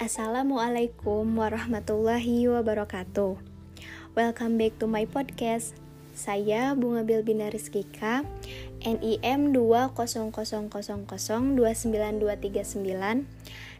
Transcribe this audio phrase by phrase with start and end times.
[0.00, 3.36] Assalamualaikum warahmatullahi wabarakatuh.
[4.16, 5.76] Welcome back to my podcast.
[6.16, 8.24] Saya Bunga Bilbina Rizkika,
[8.80, 11.52] NIM 20000292339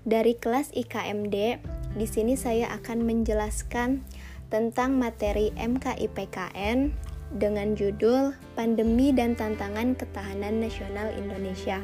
[0.05, 1.65] dari kelas IKMD.
[1.97, 4.05] Di sini saya akan menjelaskan
[4.53, 6.93] tentang materi MKIPKN
[7.33, 11.81] dengan judul Pandemi dan Tantangan Ketahanan Nasional Indonesia.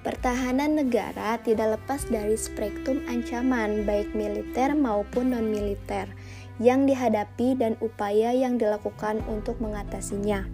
[0.00, 6.08] Pertahanan negara tidak lepas dari spektrum ancaman baik militer maupun non-militer
[6.56, 10.48] yang dihadapi dan upaya yang dilakukan untuk mengatasinya.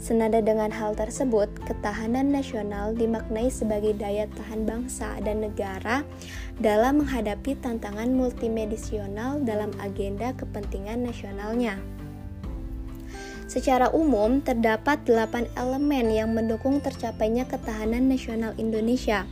[0.00, 6.00] Senada dengan hal tersebut, ketahanan nasional dimaknai sebagai daya tahan bangsa dan negara
[6.56, 11.76] dalam menghadapi tantangan multimedisional dalam agenda kepentingan nasionalnya.
[13.50, 19.26] Secara umum, terdapat delapan elemen yang mendukung tercapainya ketahanan nasional Indonesia.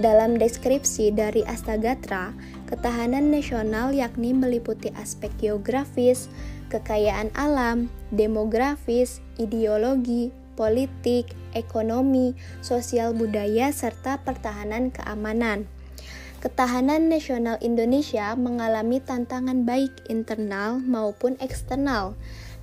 [0.00, 2.32] Dalam deskripsi dari Astagatra,
[2.64, 6.32] ketahanan nasional yakni meliputi aspek geografis,
[6.72, 12.32] kekayaan alam, demografis, ideologi, politik, ekonomi,
[12.64, 15.68] sosial budaya, serta pertahanan keamanan.
[16.40, 22.14] Ketahanan nasional Indonesia mengalami tantangan baik internal maupun eksternal.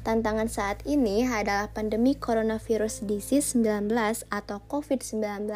[0.06, 3.89] Tantangan saat ini adalah pandemi coronavirus disease 19
[4.30, 5.50] atau COVID-19.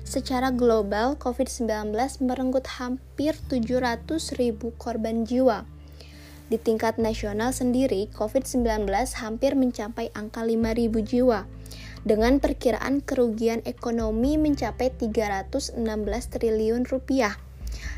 [0.00, 1.92] Secara global, COVID-19
[2.24, 5.68] merenggut hampir 700 ribu korban jiwa
[6.46, 8.86] di tingkat nasional sendiri, COVID-19
[9.18, 11.42] hampir mencapai angka 5.000 jiwa,
[12.06, 15.74] dengan perkiraan kerugian ekonomi mencapai 316
[16.30, 17.34] triliun rupiah.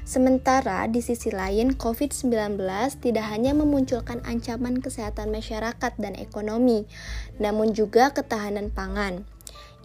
[0.09, 2.59] Sementara di sisi lain, COVID-19
[3.03, 6.89] tidak hanya memunculkan ancaman kesehatan masyarakat dan ekonomi,
[7.37, 9.29] namun juga ketahanan pangan.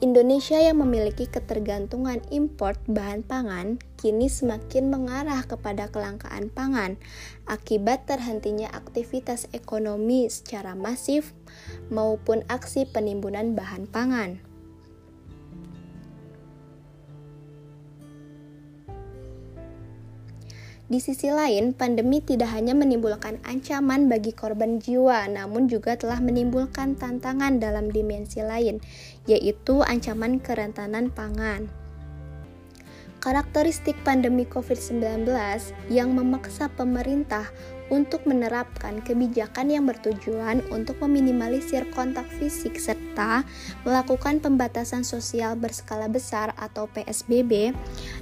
[0.04, 7.00] Indonesia yang memiliki ketergantungan import bahan pangan kini semakin mengarah kepada kelangkaan pangan
[7.48, 11.32] akibat terhentinya aktivitas ekonomi secara masif
[11.88, 14.53] maupun aksi penimbunan bahan pangan.
[20.94, 26.94] Di sisi lain, pandemi tidak hanya menimbulkan ancaman bagi korban jiwa, namun juga telah menimbulkan
[26.94, 28.78] tantangan dalam dimensi lain,
[29.26, 31.66] yaitu ancaman kerentanan pangan.
[33.26, 35.26] Karakteristik pandemi COVID-19
[35.90, 37.50] yang memaksa pemerintah
[37.90, 43.03] untuk menerapkan kebijakan yang bertujuan untuk meminimalisir kontak fisik serta
[43.86, 47.72] melakukan pembatasan sosial berskala besar atau PSBB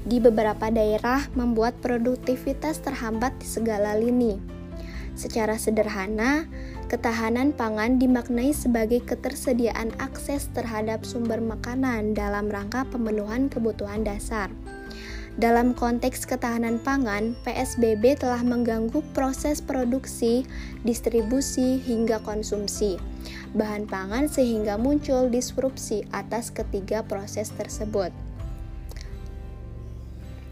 [0.05, 4.61] di beberapa daerah membuat produktivitas terhambat di segala lini.
[5.15, 6.47] Secara sederhana,
[6.87, 14.49] ketahanan pangan dimaknai sebagai ketersediaan akses terhadap sumber makanan dalam rangka pemenuhan kebutuhan dasar.
[15.39, 20.43] Dalam konteks ketahanan pangan, PSBB telah mengganggu proses produksi,
[20.83, 22.99] distribusi, hingga konsumsi
[23.51, 28.11] bahan pangan sehingga muncul disrupsi atas ketiga proses tersebut.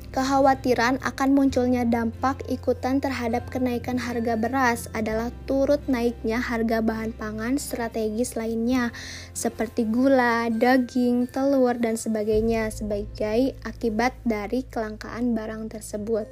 [0.09, 7.61] Kekhawatiran akan munculnya dampak ikutan terhadap kenaikan harga beras adalah turut naiknya harga bahan pangan
[7.61, 8.89] strategis lainnya
[9.37, 16.25] seperti gula, daging, telur, dan sebagainya sebagai akibat dari kelangkaan barang tersebut.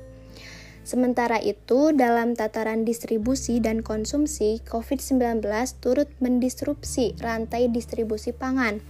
[0.81, 5.45] Sementara itu, dalam tataran distribusi dan konsumsi, COVID-19
[5.77, 8.81] turut mendisrupsi rantai distribusi pangan.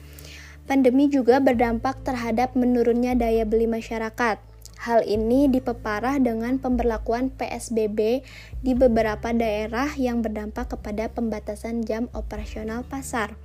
[0.64, 4.47] Pandemi juga berdampak terhadap menurunnya daya beli masyarakat.
[4.88, 8.24] Hal ini dipeparah dengan pemberlakuan PSBB
[8.64, 13.36] di beberapa daerah yang berdampak kepada pembatasan jam operasional pasar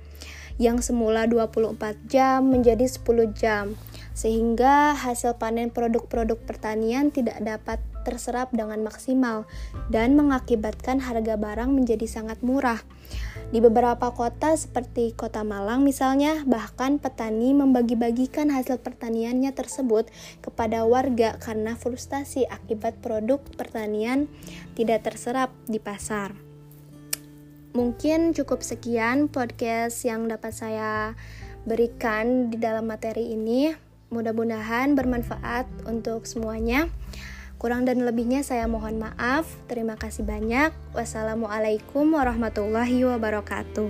[0.55, 3.75] yang semula 24 jam menjadi 10 jam
[4.15, 9.49] sehingga hasil panen produk-produk pertanian tidak dapat terserap dengan maksimal
[9.89, 12.83] dan mengakibatkan harga barang menjadi sangat murah.
[13.53, 20.09] Di beberapa kota seperti Kota Malang misalnya, bahkan petani membagi-bagikan hasil pertaniannya tersebut
[20.41, 24.25] kepada warga karena frustasi akibat produk pertanian
[24.73, 26.33] tidak terserap di pasar.
[27.73, 31.17] Mungkin cukup sekian podcast yang dapat saya
[31.65, 33.73] berikan di dalam materi ini.
[34.13, 36.85] Mudah-mudahan bermanfaat untuk semuanya.
[37.63, 39.47] Kurang dan lebihnya saya mohon maaf.
[39.71, 40.75] Terima kasih banyak.
[40.91, 43.87] Wassalamualaikum warahmatullahi wabarakatuh.